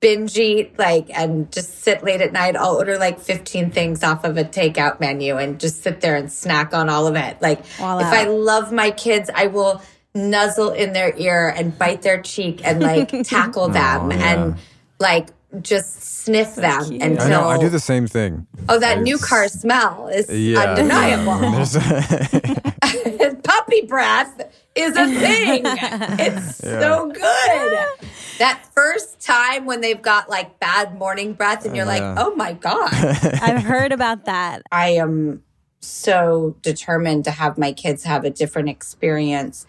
[0.00, 2.56] binge eat like and just sit late at night.
[2.56, 6.32] I'll order like 15 things off of a takeout menu and just sit there and
[6.32, 7.40] snack on all of it.
[7.40, 8.00] Like Voila.
[8.00, 9.82] if I love my kids, I will
[10.14, 14.34] nuzzle in their ear and bite their cheek and like tackle them yeah.
[14.34, 14.56] and
[14.98, 15.28] like
[15.62, 17.48] just sniff them until I know.
[17.48, 18.46] I do the same thing.
[18.68, 20.60] oh that new car smell is Yeah.
[20.60, 21.38] undeniable.
[23.18, 24.40] There's puppy breath
[24.76, 25.62] is a thing.
[25.64, 28.08] It's so good.
[28.38, 32.14] That first time when they've got like bad morning breath and you're like, Yeah.
[32.18, 32.92] oh my God.
[32.92, 34.62] I've heard about that.
[34.70, 35.42] I am
[35.80, 39.66] so determined to have my kids have a different experience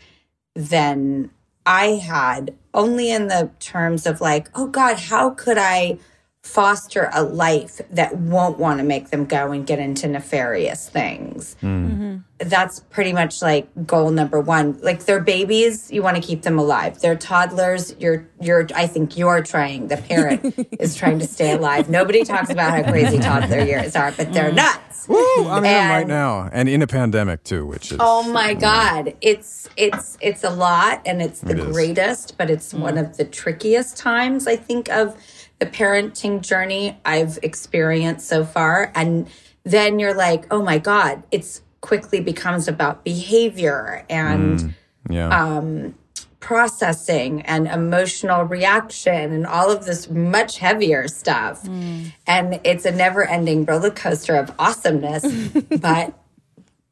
[0.55, 1.31] than
[1.65, 5.97] I had, only in the terms of like, oh God, how could I
[6.43, 11.55] foster a life that won't want to make them go and get into nefarious things?
[11.61, 11.67] Hmm.
[11.87, 12.17] Mm-hmm.
[12.49, 14.79] That's pretty much like goal number one.
[14.81, 16.99] Like they're babies, you want to keep them alive.
[16.99, 21.89] They're toddlers, you're you're I think you're trying, the parent is trying to stay alive.
[21.89, 24.55] Nobody talks about how crazy toddler years are, but they're mm.
[24.55, 25.07] nuts.
[25.07, 28.53] Woo, I'm in them right now, and in a pandemic too, which is Oh my
[28.55, 29.13] God.
[29.21, 31.65] It's it's it's a lot and it's the It is.
[31.65, 32.79] greatest, but it's mm.
[32.79, 35.15] one of the trickiest times I think of
[35.61, 38.91] the parenting journey I've experienced so far.
[38.95, 39.29] And
[39.63, 44.73] then you're like, oh my God, it's quickly becomes about behavior and mm,
[45.09, 45.29] yeah.
[45.29, 45.95] Um,
[46.39, 51.61] processing and emotional reaction and all of this much heavier stuff.
[51.61, 52.11] Mm.
[52.25, 55.23] And it's a never ending roller coaster of awesomeness.
[55.79, 56.15] but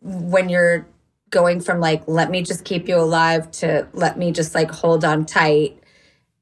[0.02, 0.86] when you're
[1.32, 5.04] going from like, let me just keep you alive to let me just like hold
[5.04, 5.80] on tight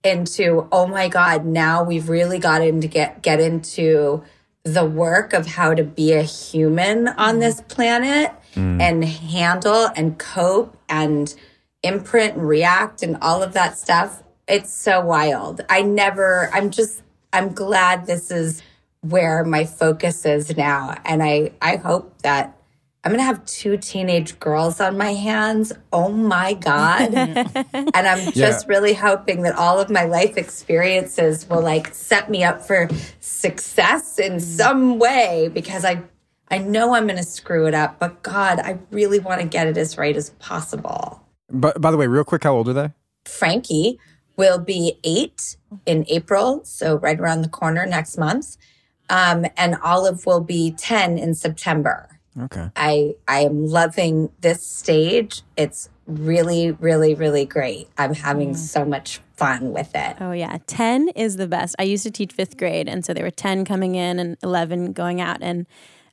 [0.03, 4.23] into, oh my God, now we've really got into get, get into
[4.63, 7.39] the work of how to be a human on mm-hmm.
[7.39, 8.81] this planet mm.
[8.81, 11.35] and handle and cope and
[11.83, 14.23] imprint and react and all of that stuff.
[14.47, 15.61] It's so wild.
[15.69, 18.61] I never, I'm just, I'm glad this is
[19.01, 20.95] where my focus is now.
[21.05, 22.56] And I, I hope that
[23.07, 25.71] I'm going to have two teenage girls on my hands.
[25.93, 27.13] Oh my God.
[27.13, 28.67] and I'm just Yeah.
[28.67, 32.89] really hoping that all of my life experiences will like set me up for
[33.21, 36.01] success in some way because I
[36.51, 39.67] I know I'm going to screw it up, but God, I really want to get
[39.67, 41.21] it as right as possible.
[41.49, 42.91] But by the way, real quick, how old are they?
[43.25, 43.99] Frankie
[44.35, 48.57] will be eight in April, so right around the corner next month.
[49.09, 52.16] Um, and Olive will be 10 in September.
[52.39, 52.69] Okay.
[52.75, 55.41] I I am loving this stage.
[55.55, 57.89] It's really, really, really great.
[57.97, 60.17] I'm having so much fun with it.
[60.19, 60.57] Oh, yeah.
[60.65, 61.75] 10 is the best.
[61.77, 62.87] I used to teach fifth grade.
[62.87, 65.39] And so there were 10 coming in and 11 going out.
[65.41, 65.67] And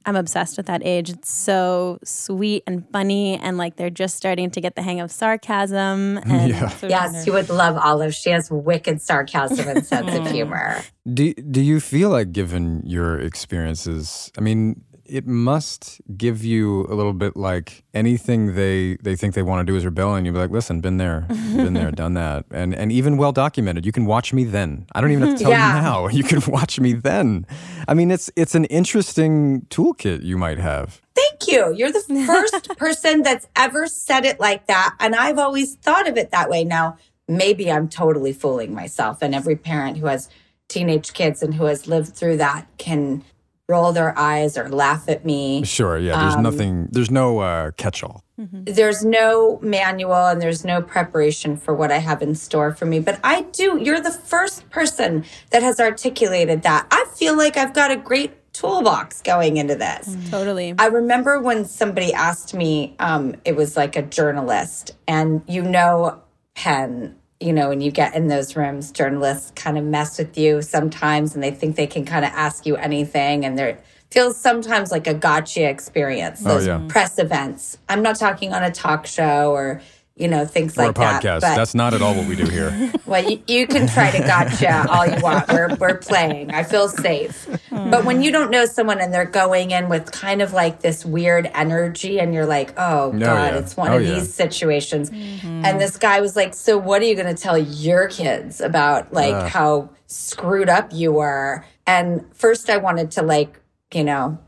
[0.04, 1.10] I'm obsessed with that age.
[1.10, 3.38] It's so sweet and funny.
[3.38, 6.18] And like they're just starting to get the hang of sarcasm.
[6.26, 6.72] And Yeah.
[6.82, 8.14] Yes, you would love Olive.
[8.14, 10.82] She has wicked sarcasm and sense of humor.
[11.10, 16.94] Do Do you feel like, given your experiences, I mean, it must give you a
[16.94, 20.32] little bit like anything they they think they want to do is rebel, and you'd
[20.32, 23.84] be like, "Listen, been there, been there, done that," and and even well documented.
[23.86, 24.86] You can watch me then.
[24.94, 25.76] I don't even have to tell Yeah.
[25.76, 26.06] you now.
[26.14, 27.46] You can watch me then.
[27.88, 31.00] I mean, it's it's an interesting toolkit you might have.
[31.14, 31.72] Thank you.
[31.74, 34.94] You're the first person that's ever said it like that.
[35.00, 36.64] And I've always thought of it that way.
[36.64, 36.96] Now,
[37.28, 39.18] maybe I'm totally fooling myself.
[39.22, 40.28] And every parent who has
[40.68, 43.22] teenage kids and who has lived through that can
[43.68, 45.64] roll their eyes or laugh at me.
[45.64, 46.20] Sure, yeah.
[46.20, 46.88] There's nothing.
[46.90, 48.22] There's no uh, catch-all.
[48.36, 52.98] There's no manual and there's no preparation for what I have in store for me.
[52.98, 53.78] But I do.
[53.80, 56.86] You're the first person that has articulated that.
[56.90, 60.16] I feel like I've got a great toolbox going into this.
[60.30, 60.74] totally.
[60.78, 66.20] I remember when somebody asked me, um, it was like a journalist, and you know,
[66.54, 70.62] Penn, you know, when you get in those rooms, journalists kind of mess with you
[70.62, 73.44] sometimes and they think they can kind of ask you anything.
[73.44, 73.78] And there
[74.10, 76.80] feels sometimes like a gotcha experience, Oh, those yeah.
[76.88, 77.76] press events.
[77.88, 79.80] I'm not talking on a talk show or,
[80.16, 81.40] you know, things Or like a podcast.
[81.40, 81.56] that.
[81.56, 82.92] That's not at all what we do here.
[83.06, 85.46] Well, you, you can try to gotcha all you want.
[85.52, 86.52] We're, we're playing.
[86.52, 87.46] I feel safe.
[87.70, 91.04] But when you don't know someone and they're going in with kind of like this
[91.04, 93.58] weird energy and you're like, oh, No, God, yeah.
[93.58, 94.14] it's one Oh, of yeah.
[94.14, 95.10] these situations.
[95.10, 95.64] Mm-hmm.
[95.66, 99.12] And this guy was like, so what are you going to tell your kids about
[99.12, 101.64] like how screwed up you were?
[101.86, 103.60] And first I wanted to like,
[103.92, 104.38] you know,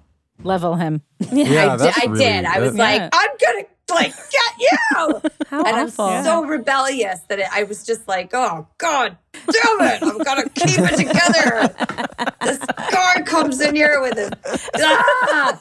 [0.42, 1.02] Level him.
[1.30, 2.44] Yeah, I, that's did, I really- did.
[2.46, 3.08] I was that- like, Yeah.
[3.12, 4.70] I'm gonna like get you.
[4.90, 6.04] How and awful.
[6.06, 10.02] I'm so rebellious that it, I was just like, oh god, damn it!
[10.02, 12.34] I'm gonna keep it together.
[12.42, 12.58] this
[12.90, 14.34] guy comes in here with it.
[14.76, 15.60] ah!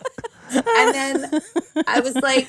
[0.52, 1.42] and then
[1.88, 2.48] I was like,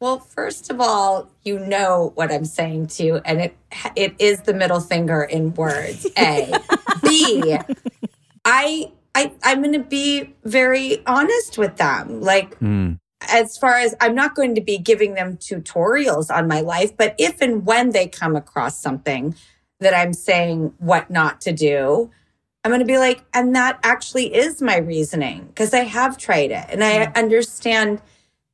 [0.00, 3.56] Well, first of all, you know what I'm saying to you, and it
[3.96, 6.06] it is the middle finger in words.
[6.16, 6.52] A,
[7.02, 7.56] B.
[8.44, 12.20] I I I'm going to be very honest with them.
[12.20, 12.56] Like
[13.20, 17.14] as far as I'm not going to be giving them tutorials on my life, but
[17.18, 19.34] if and when they come across something
[19.80, 22.10] that I'm saying what not to do,
[22.64, 26.50] I'm going to be like, and that actually is my reasoning because I have tried
[26.50, 28.02] it and I understand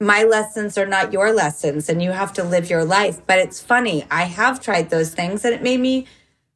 [0.01, 3.21] my lessons are not your lessons and you have to live your life.
[3.27, 6.07] But it's funny, I have tried those things and it made me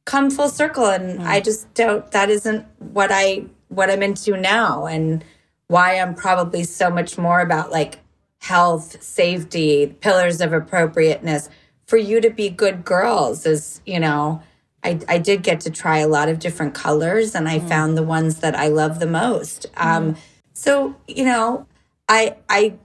[0.05, 1.27] come full circle and hmm.
[1.27, 5.23] I just don't that isn't what I what I'm into now and
[5.69, 7.99] why I'm probably so much more about like
[8.39, 11.47] health, safety, pillars of appropriateness
[11.85, 14.41] for you to be good girls is, you know,
[14.83, 18.03] I, I did get to try a lot of different colors and I found the
[18.03, 19.67] ones that I love the most.
[19.77, 20.15] Um,
[20.53, 21.67] so, you know,
[22.07, 22.75] I I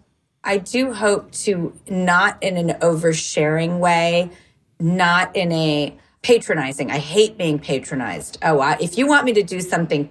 [0.42, 4.30] I do hope to not in an oversharing way,
[4.78, 6.90] not in a patronizing.
[6.90, 8.38] I hate being patronized.
[8.42, 10.10] Oh, I, if you want me to do something,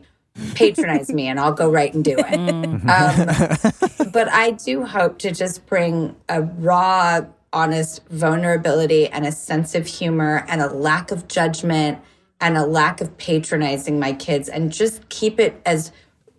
[0.55, 2.33] patronize me and I'll go right and do it.
[2.33, 7.21] Um, but I do hope to just bring a raw,
[7.51, 11.99] honest vulnerability and a sense of humor and a lack of judgment
[12.41, 15.91] and a lack of patronizing my kids and just keep it as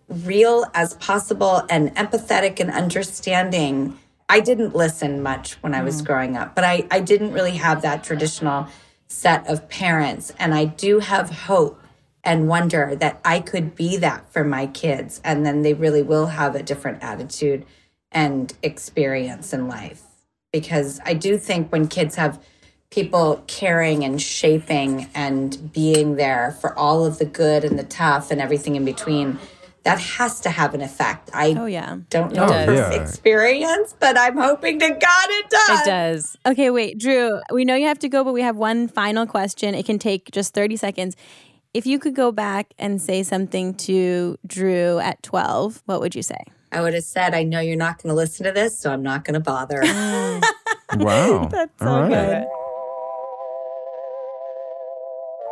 [0.07, 3.97] real as possible and empathetic and understanding.
[4.27, 7.81] I didn't listen much when I was growing up, but I, I didn't really have
[7.83, 8.67] that traditional
[9.07, 10.33] set of parents.
[10.37, 11.79] And I do have hope
[12.25, 15.21] and wonder that I could be that for my kids.
[15.23, 17.65] And then they really will have a different attitude
[18.11, 20.01] and experience in life.
[20.51, 22.41] Because I do think when kids have
[22.89, 28.31] people caring and shaping and being there for all of the good and the tough
[28.31, 29.37] and everything in between,
[29.83, 31.29] that has to have an effect.
[31.33, 31.97] I Oh yeah.
[32.09, 32.89] don't know Oh, from yeah.
[32.91, 35.81] experience, but I'm hoping to God it does.
[35.81, 36.37] It does.
[36.45, 37.39] Okay, wait, Drew.
[37.51, 39.75] We know you have to go, but we have one final question.
[39.75, 41.15] It can take just 30 seconds.
[41.75, 46.21] If you could go back and say something to Drew at 12, what would you
[46.21, 46.37] say?
[46.71, 49.03] I would have said, I know you're not going to listen to this, so I'm
[49.03, 49.81] not going to bother.
[49.83, 50.53] Ah.
[50.97, 51.49] Wow.
[51.51, 52.09] That's so All right.
[52.09, 52.47] good.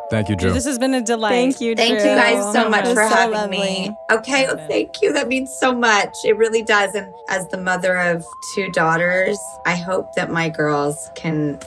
[0.10, 0.54] Thank you, Drew.
[0.54, 1.32] This has been a delight.
[1.32, 3.58] Thank you, Thank you guys so much for so having lovely.
[3.58, 3.96] me.
[4.12, 5.12] Okay, well, thank you.
[5.12, 6.14] That means so much.
[6.24, 6.96] It really does.
[6.96, 8.24] And as the mother of
[8.56, 11.60] two daughters, I hope that my girls can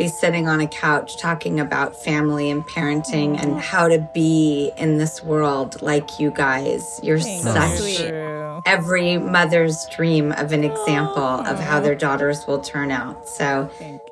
[0.00, 4.96] be sitting on a couch talking about family and parenting and how to be in
[4.96, 6.98] this world like you guys.
[7.02, 8.62] You're such Drew.
[8.64, 13.28] every mother's dream of an example of how their daughters will turn out.
[13.28, 13.68] So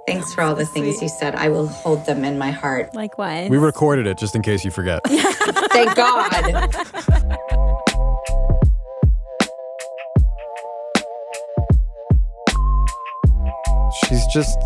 [0.07, 1.35] thanks for all the things you said.
[1.35, 2.95] I will hold them in my heart.
[2.95, 3.49] Likewise.
[3.49, 5.01] we recorded it just in case you forget.
[5.07, 6.69] Thank God.
[14.05, 14.59] She's just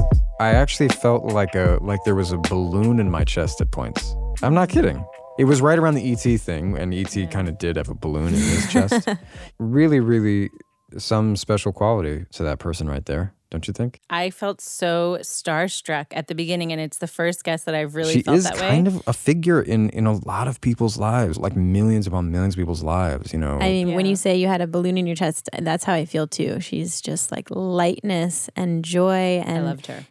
[0.43, 4.17] I actually felt like a like there was a balloon in my chest at points.
[4.43, 5.05] I'm not kidding.
[5.39, 8.29] It was right around the ET thing, and ET kind of did have a balloon
[8.29, 9.09] in his chest.
[9.59, 10.51] really, really
[10.99, 14.01] some special quality to that person right there, don't you think?
[14.11, 18.13] I felt so starstruck at the beginning, and it's the first guest that I've really
[18.15, 18.95] she felt is that kind way.
[18.97, 22.59] of a figure in in a lot of people's lives, like millions upon millions of
[22.59, 23.59] people's lives, you know.
[23.61, 26.05] I mean, when you say you had a balloon in your chest, that's how I
[26.05, 26.59] feel too.
[26.61, 29.41] She's just like lightness and joy.
[29.41, 30.05] and I And loved her.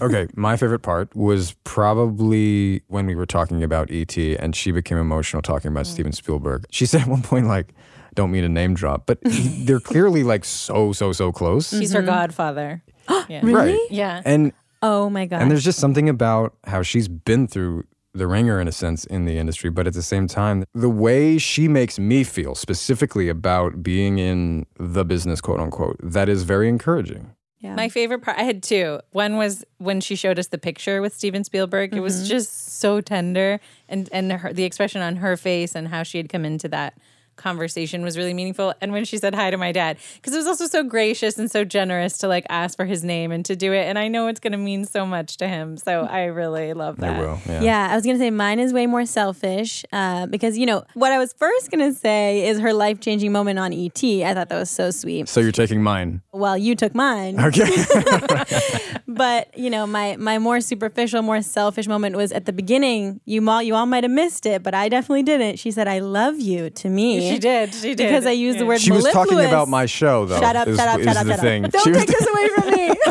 [0.00, 4.98] Okay, my favorite part was probably when we were talking about ET and she became
[4.98, 5.90] emotional talking about mm.
[5.90, 6.66] Steven Spielberg.
[6.70, 7.74] She said at one point, like,
[8.14, 11.70] don't mean to name drop, but they're clearly like so, so, so close.
[11.70, 12.06] He's her mm-hmm.
[12.06, 12.82] godfather.
[13.28, 13.40] yeah.
[13.42, 13.78] Right.
[13.90, 14.22] Yeah.
[14.24, 14.52] And
[14.82, 15.42] oh my God.
[15.42, 17.84] and there's just something about how she's been through
[18.14, 21.36] the ringer in a sense in the industry, but at the same time, the way
[21.36, 26.68] she makes me feel specifically about being in the business, quote unquote, that is very
[26.68, 27.34] encouraging.
[27.64, 27.74] Yeah.
[27.74, 29.00] My favorite part, I had two.
[29.12, 31.90] One was when she showed us the picture with Steven Spielberg.
[31.92, 32.02] It Mm-hmm.
[32.02, 33.58] was just so tender,
[33.88, 36.94] and and her, the expression on her face and how she had come into that
[37.36, 38.74] conversation was really meaningful.
[38.80, 41.50] And when she said hi to my dad, because it was also so gracious and
[41.50, 43.86] so generous to like ask for his name and to do it.
[43.86, 46.96] And I know it's going to mean so much to him, so I really love
[46.98, 47.16] that.
[47.16, 47.40] I will.
[47.46, 47.60] Yeah.
[47.62, 51.12] Yeah, I was gonna say mine is way more selfish uh, because you know what
[51.12, 54.02] I was first gonna say is her life changing moment on ET.
[54.04, 55.28] I thought that was so sweet.
[55.28, 56.22] So you're taking mine.
[56.32, 57.64] Well, you took mine, Okay.
[59.06, 63.20] but you know my my more superficial, more selfish moment was at the beginning.
[63.24, 65.58] You all you all might have missed it, but I definitely didn't.
[65.58, 67.23] She said, "I love you" to me.
[67.32, 67.74] She did.
[67.74, 67.98] She did.
[67.98, 68.80] because I used the word.
[68.80, 69.46] She was talking mellifluous.
[69.48, 70.38] about my show, though.
[70.40, 70.68] Shut up!
[70.68, 70.98] is, shut up!
[71.00, 71.24] is Shut up!
[71.26, 71.64] the Shut thing.
[71.64, 71.70] up!
[71.72, 72.94] Don't She was- take this away from me.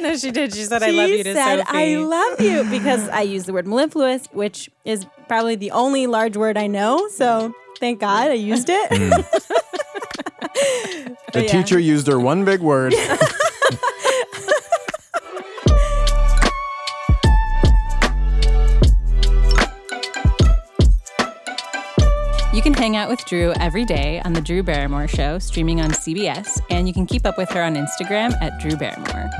[0.00, 0.54] No, she did.
[0.54, 1.78] She said, "I she love you" to said, Sophie.
[1.78, 6.36] "I love you" because I used the word mellifluous, which is probably the only large
[6.36, 7.08] word I know.
[7.08, 8.90] So thank God I used it.
[8.90, 9.24] Mm.
[11.32, 11.48] The yeah.
[11.52, 12.92] teacher used her one big word.
[23.18, 27.06] with Drew every day on The Drew Barrymore Show, streaming on CBS, and you can
[27.06, 29.30] keep up with her on Instagram at Drew Barrymore.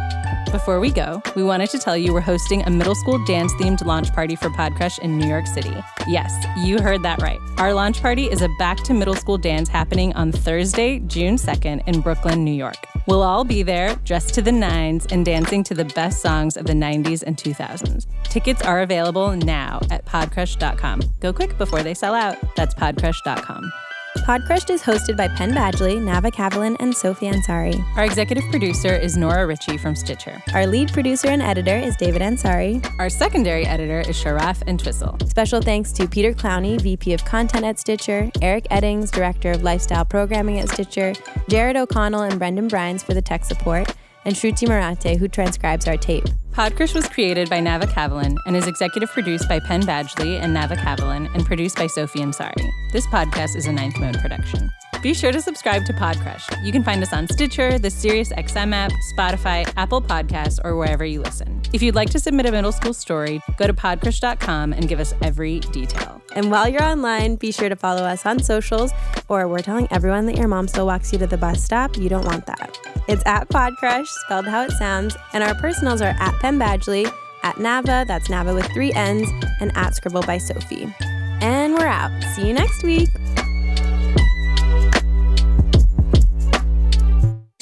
[0.51, 3.85] Before we go, we wanted to tell you we're hosting a middle school dance themed
[3.85, 5.75] launch party for Podcrushed in New York City.
[6.09, 6.33] Yes,
[6.65, 7.39] you heard that right.
[7.59, 11.87] Our launch party is a back to middle school dance happening on Thursday, June 2nd
[11.87, 12.77] in Brooklyn, New York.
[13.09, 16.67] We'll all be there, dressed to the nines, and dancing to the best songs of
[16.67, 18.05] the 90s and 2000s.
[18.25, 21.01] Tickets are available now at podcrushed.com.
[21.19, 22.37] Go quick before they sell out.
[22.55, 23.73] That's podcrushed.com.
[24.17, 27.79] Podcrushed is hosted by Penn Badgley, Nava Kavelin, and Sophie Ansari.
[27.97, 30.43] Our executive producer is Nora Ritchie from Stitcher.
[30.55, 32.85] Our lead producer and editor is David Ansari.
[32.99, 35.29] Our secondary editor is Sharaf and Twistle.
[35.29, 40.05] Special thanks to Peter Clowney, VP of Content at Stitcher, Eric Eddings, Director of Lifestyle
[40.05, 41.13] Programming at Stitcher,
[41.49, 43.95] Jared O'Connell and Brendan Brines for the tech support,
[44.29, 46.27] and Shruti Marate, who transcribes our tape.
[46.53, 50.77] Podcrushed was created by Nava Kavelin and is executive produced by Penn Badgley and Nava
[50.77, 52.69] Kavelin and produced by Sophie Ansari.
[52.93, 54.69] This podcast is a Ninth Mode production.
[55.03, 56.65] Be sure to subscribe to Podcrushed.
[56.65, 61.23] You can find us on Stitcher, the SiriusXM app, Spotify, Apple Podcasts, or wherever you
[61.23, 61.63] listen.
[61.73, 65.15] If you'd like to submit a middle school story, go to podcrushed.com and give us
[65.23, 66.21] every detail.
[66.35, 68.91] And while you're online, be sure to follow us on socials,
[69.29, 71.97] or we're telling everyone that your mom still walks you to the bus stop.
[71.97, 72.77] You don't want that.
[73.07, 77.07] It's at Podcrushed, spelled how it sounds, and our personals are at Penn Badgley,
[77.45, 79.29] at Nava, that's Nava with three N's,
[79.61, 80.93] and at Scribble by Sophie.
[81.41, 82.11] And we're out.
[82.35, 83.09] See you next week.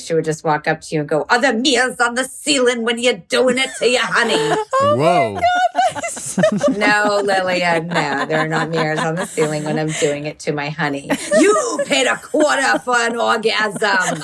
[0.06, 2.84] She would just walk up to you and go, Are the mirrors on the ceiling
[2.84, 4.36] when you're doing it to your honey?
[4.78, 5.40] Oh Whoa.
[6.76, 10.52] no, Lillian, no, there are not mirrors on the ceiling when I'm doing it to
[10.52, 11.10] my honey.
[11.38, 14.22] You paid a quarter for an orgasm.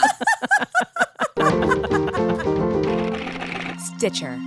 [3.78, 4.38] Stitcher.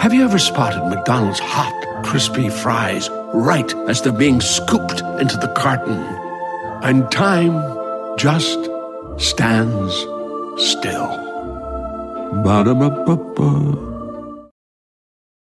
[0.00, 5.52] Have you ever spotted McDonald's hot, crispy fries right as they're being scooped into the
[5.56, 6.23] carton?
[6.84, 7.56] And time
[8.18, 8.68] just
[9.16, 9.94] stands
[10.58, 11.08] still.
[12.44, 13.93] Ba-da-ba-ba-ba.